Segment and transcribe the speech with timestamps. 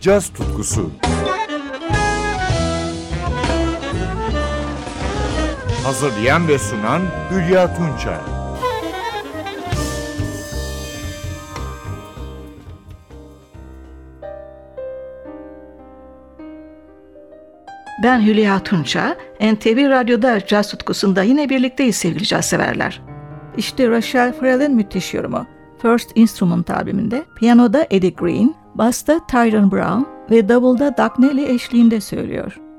[0.00, 0.90] caz tutkusu.
[5.84, 8.18] Hazırlayan ve sunan Hülya Tunçay.
[18.02, 19.16] Ben Hülya Tunça.
[19.40, 23.02] NTV Radyo'da caz tutkusunda yine birlikteyiz sevgili caz severler.
[23.56, 25.46] İşte Rachel Farrell'in müthiş yorumu.
[25.82, 32.69] First Instrument albümünde piyanoda Eddie Green, basta Tyrone Brown ve davulda Doug Nelly eşliğinde söylüyor.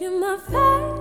[0.00, 0.91] You're my favorite.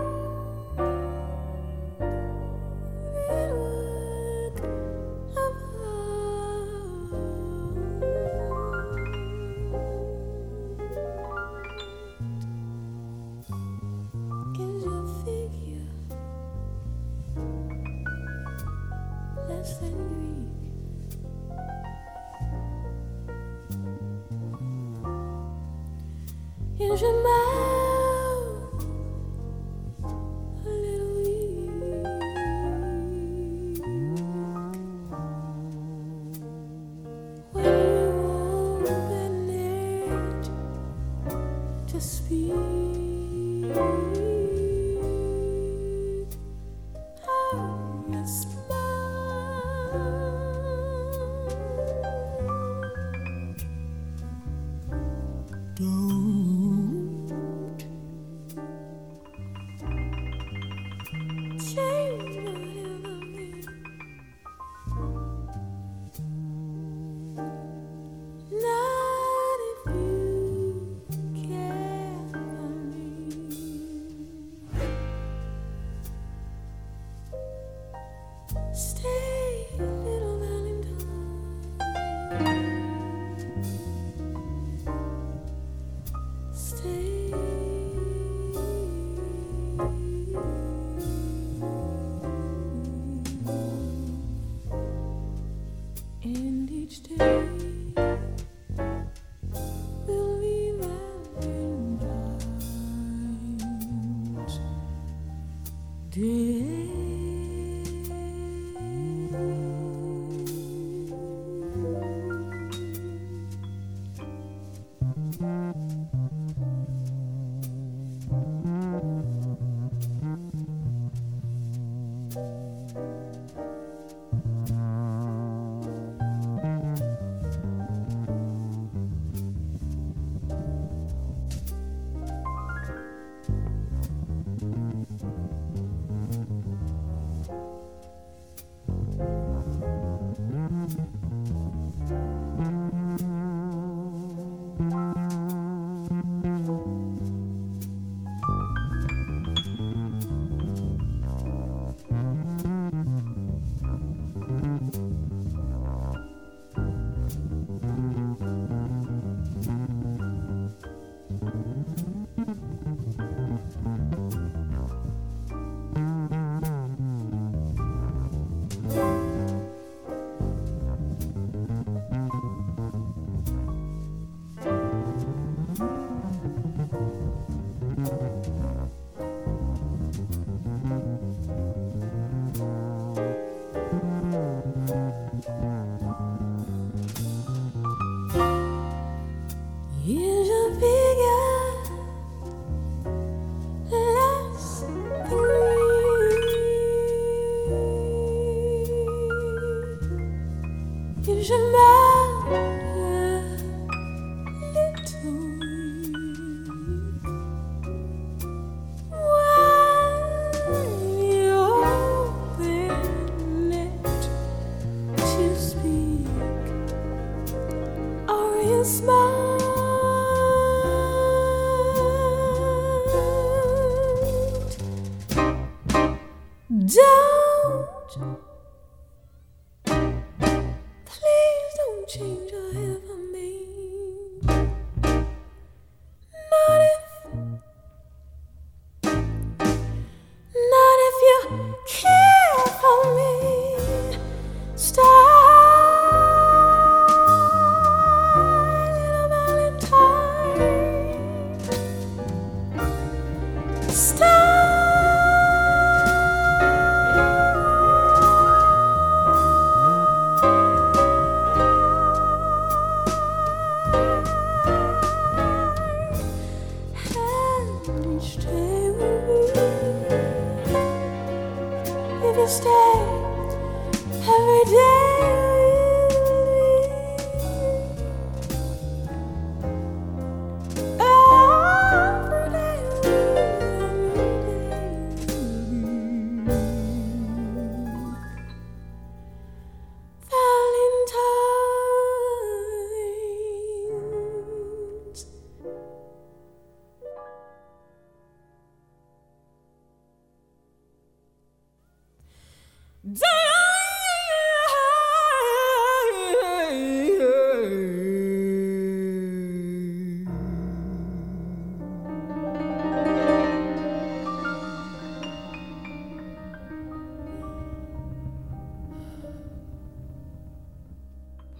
[226.84, 228.51] Don't,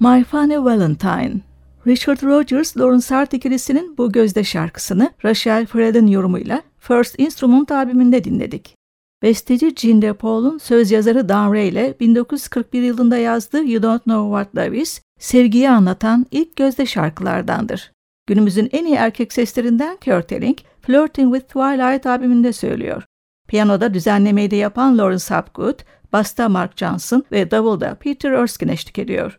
[0.04, 1.42] My Funny Valentine.
[1.88, 8.76] Richard Rogers, Lawrence Hart ikilisinin bu gözde şarkısını Rachel Fred'in yorumuyla First Instrument albümünde dinledik.
[9.24, 14.56] Besteci Gene DePaul'un söz yazarı Dan Ray ile 1941 yılında yazdığı You Don't Know What
[14.56, 17.92] Love Is, sevgiyi anlatan ilk gözde şarkılardandır.
[18.28, 23.04] Günümüzün en iyi erkek seslerinden Kurt Elling, Flirting with Twilight albümünde söylüyor.
[23.48, 25.80] Piyanoda düzenlemeyi de yapan Lawrence Hapgood,
[26.14, 29.38] basta Mark Johnson ve davulda Peter Erskine eşlik ediyor.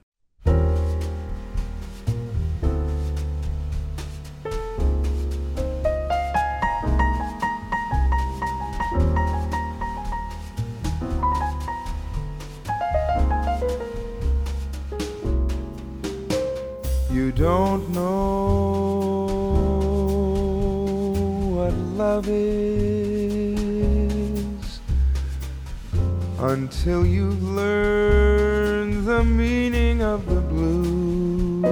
[17.33, 19.25] You don't know
[21.55, 23.21] what love is
[26.39, 31.71] until you learn the meaning of the blues.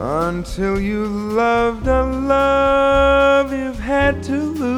[0.00, 4.72] Until you loved a love you've had to lose.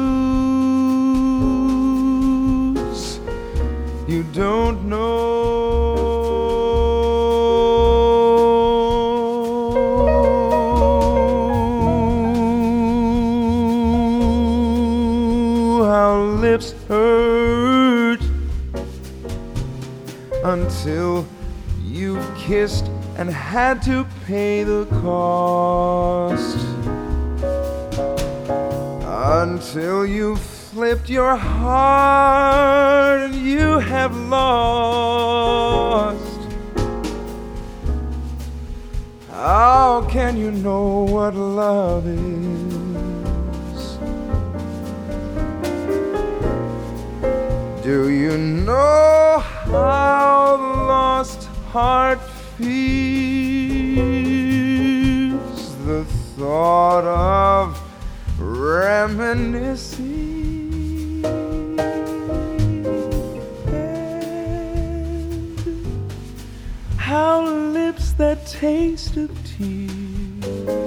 [4.07, 6.04] You don't know
[20.75, 21.25] until
[21.83, 26.57] you kissed and had to pay the cost.
[29.41, 36.19] Until you flipped your heart and you have lost.
[39.31, 43.97] How can you know what love is?
[47.81, 50.24] Do you know how
[51.75, 52.21] heart
[52.55, 52.95] feels?
[55.85, 56.05] The
[56.37, 57.77] thought of
[58.39, 60.15] reminiscing.
[66.95, 70.84] How lips that taste of tears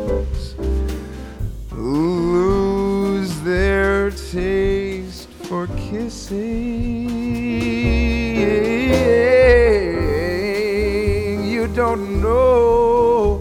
[11.88, 13.40] don't know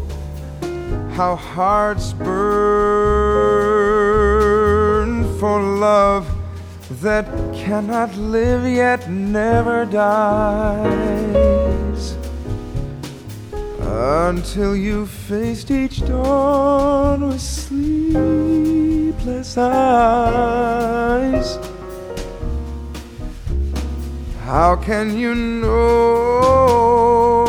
[1.12, 2.32] how hearts burn
[5.38, 6.26] for love
[7.02, 10.86] that cannot live yet never dies
[14.30, 21.60] until you faced each dawn with sleepless eyes.
[24.46, 27.47] How can you know?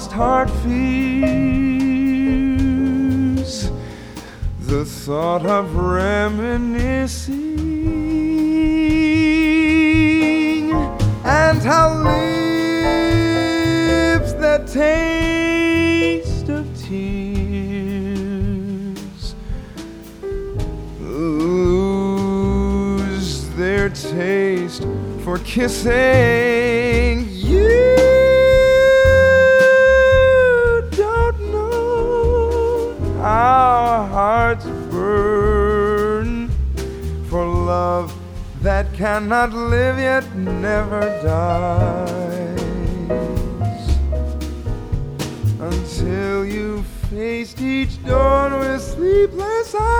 [0.00, 1.60] Lost heart fears.
[4.60, 7.40] The thought of reminiscing
[11.24, 13.12] and how lips
[14.34, 18.14] that taste of tears
[21.00, 21.90] lose
[23.50, 24.86] their taste
[25.24, 26.79] for kissing
[39.00, 42.60] cannot live yet never dies
[45.58, 49.90] until you faced each dawn with sleepless eyes.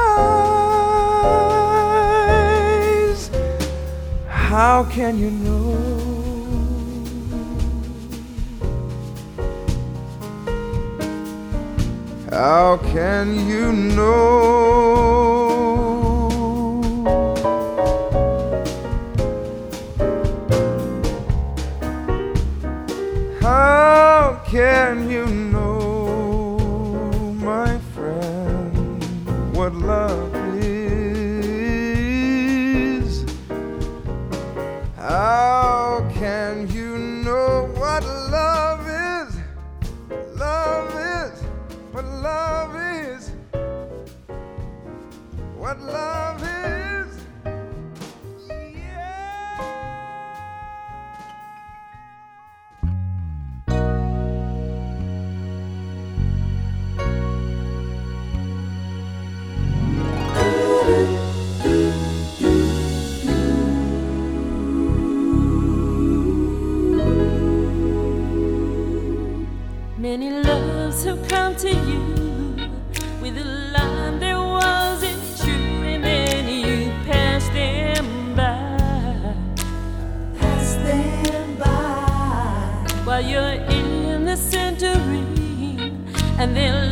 [4.29, 5.79] How can you know?
[12.31, 15.50] How can you know?
[70.11, 72.03] Many loves have come to you
[73.23, 78.77] with a line that wasn't true, and then you passed them by.
[80.37, 83.03] Pass them by.
[83.05, 86.05] While you're in the center ring,
[86.41, 86.90] and their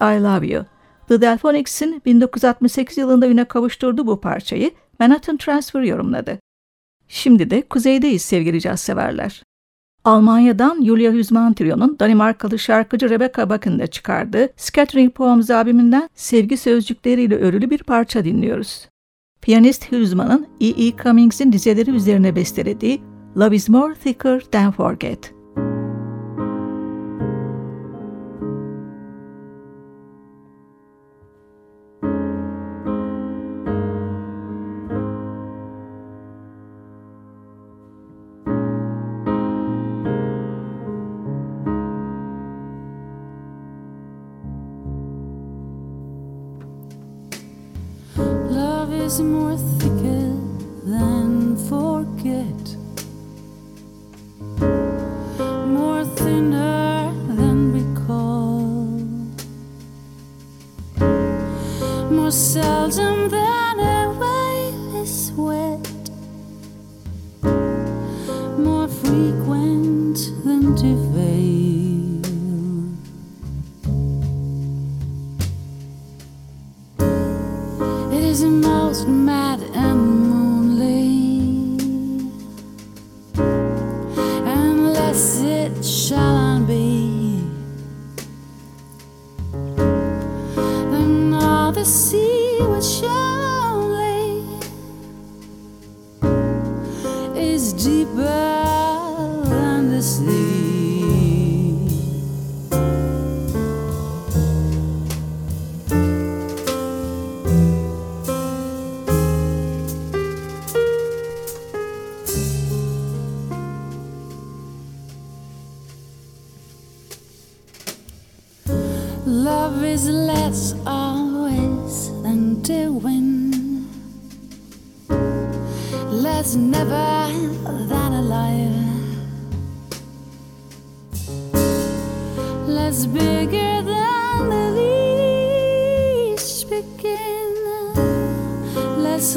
[0.00, 0.64] Means I Love You.
[1.08, 6.38] The Delphonics'in 1968 yılında üne kavuşturduğu bu parçayı Manhattan Transfer yorumladı.
[7.08, 9.42] Şimdi de kuzeydeyiz sevgili caz severler.
[10.04, 17.70] Almanya'dan Julia Hüzman Trio'nun Danimarkalı şarkıcı Rebecca Bakın'da çıkardığı Scattering Poems albümünden sevgi sözcükleriyle örülü
[17.70, 18.88] bir parça dinliyoruz.
[19.42, 20.66] Piyanist Hüzman'ın E.
[20.66, 20.96] E.
[20.96, 23.00] Cummings'in dizeleri üzerine bestelediği
[23.36, 25.37] Love is More Thicker Than Forget.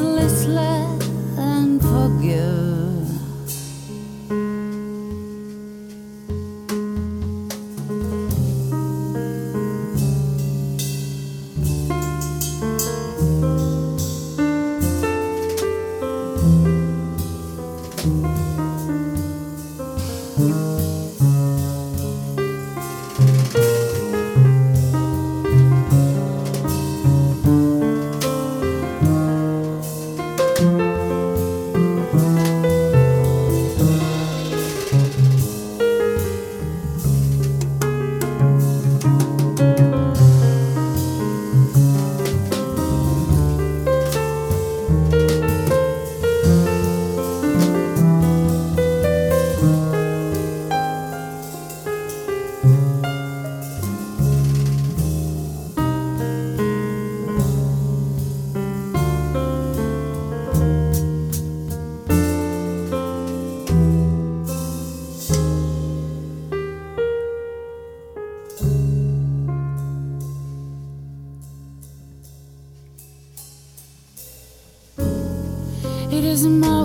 [0.00, 2.51] listless and forgive.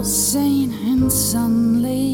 [0.07, 2.06] Sane and sunny,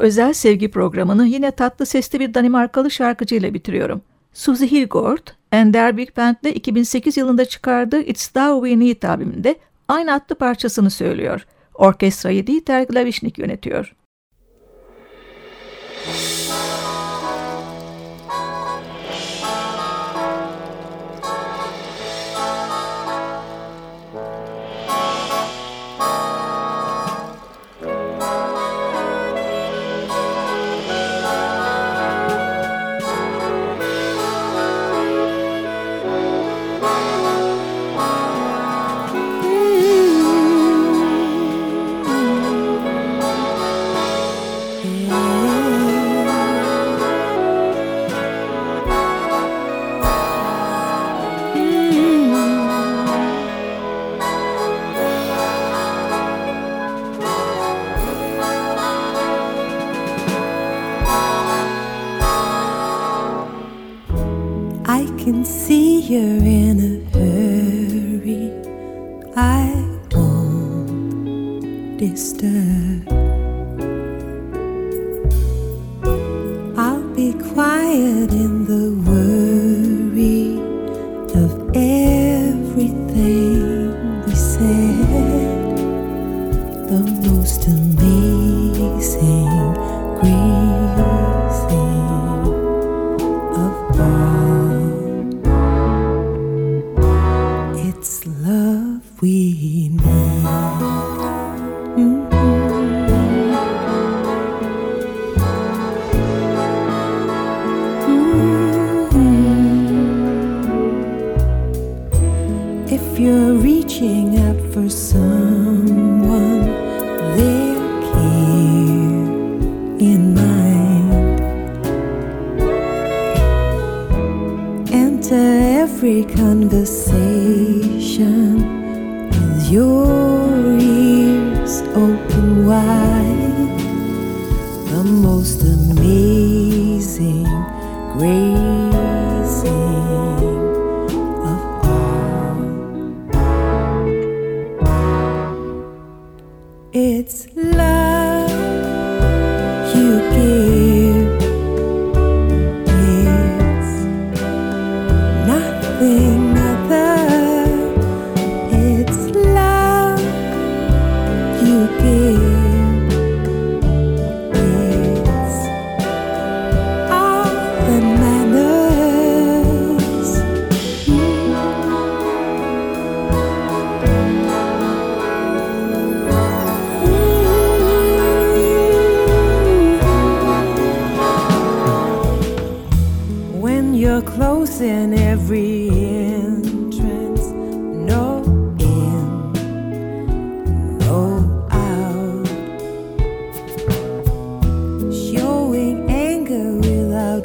[0.00, 4.02] özel sevgi programını yine tatlı sesli bir Danimarkalı şarkıcıyla bitiriyorum.
[4.32, 9.54] Suzy Hilgord, Ender Big Band'le 2008 yılında çıkardığı It's Thou We Need albümünde
[9.88, 11.46] aynı adlı parçasını söylüyor.
[11.74, 13.94] Orkestrayı Dieter Glavishnik yönetiyor.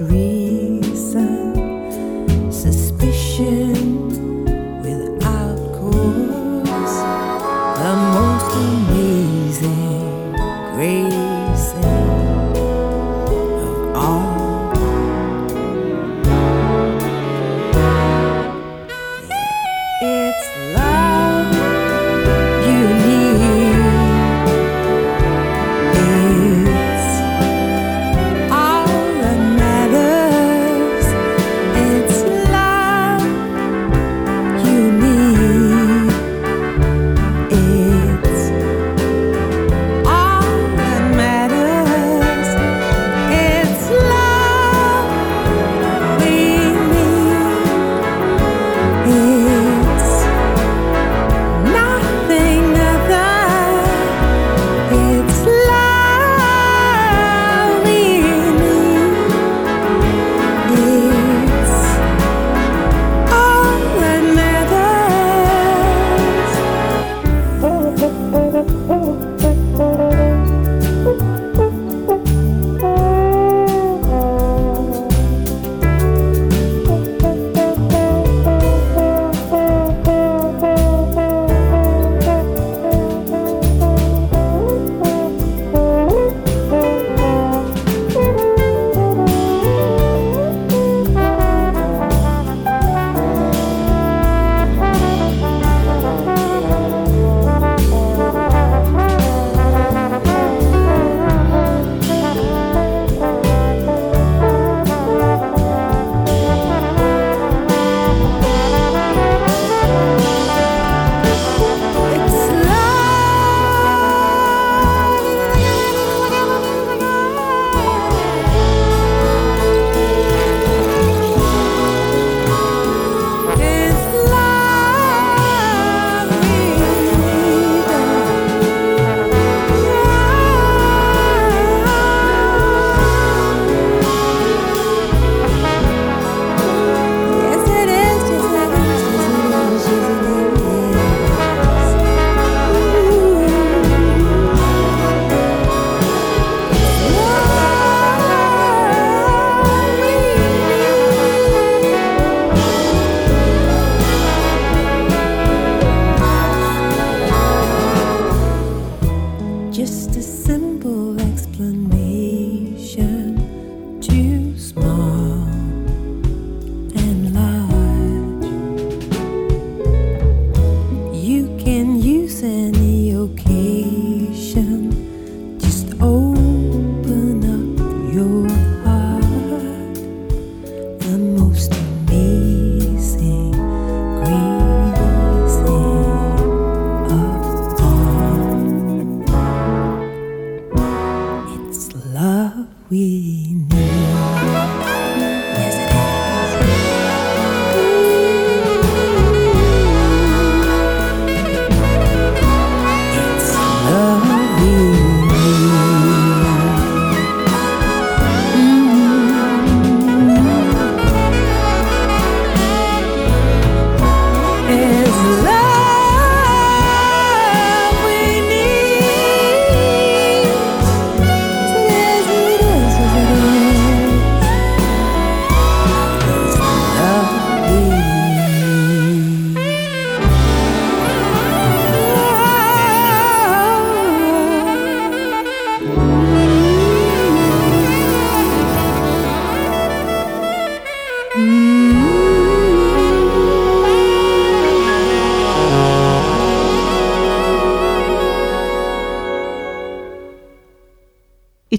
[0.02, 0.35] We.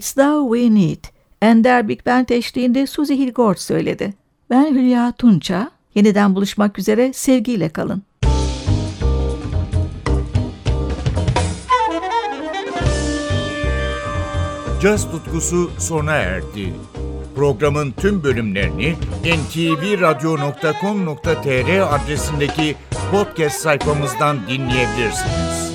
[0.06, 1.04] It's Thou We Need.
[1.42, 4.14] Ender Big Band eşliğinde Suzy Hilgort söyledi.
[4.50, 5.70] Ben Hülya Tunça.
[5.94, 8.02] Yeniden buluşmak üzere sevgiyle kalın.
[14.82, 16.74] Caz tutkusu sona erdi.
[17.36, 22.76] Programın tüm bölümlerini ntvradio.com.tr adresindeki
[23.12, 25.65] podcast sayfamızdan dinleyebilirsiniz.